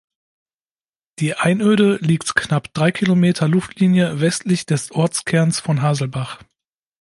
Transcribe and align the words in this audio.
Die 1.19 1.35
Einöde 1.35 1.97
liegt 1.97 2.33
knapp 2.35 2.73
drei 2.73 2.91
Kilometer 2.91 3.47
Luftlinie 3.47 4.19
westlich 4.19 4.65
des 4.65 4.89
Ortskerns 4.91 5.59
von 5.59 5.83
Haselbach. 5.83 6.39